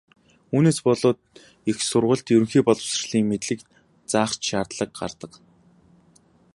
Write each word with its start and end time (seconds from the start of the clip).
Үүнээс 0.55 0.79
болоод 0.87 1.19
их 1.71 1.77
сургуульд 1.89 2.27
ерөнхий 2.35 2.63
боловсролын 2.65 3.25
мэдлэг 3.27 3.59
заах 4.11 4.31
ч 4.37 4.41
шаардлага 4.49 4.93
гардаг. 4.99 5.31